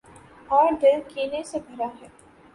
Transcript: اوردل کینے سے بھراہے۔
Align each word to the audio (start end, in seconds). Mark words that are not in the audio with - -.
اوردل 0.51 0.99
کینے 1.13 1.43
سے 1.51 1.59
بھراہے۔ 1.67 2.07